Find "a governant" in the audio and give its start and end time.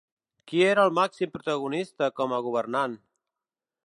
2.39-2.97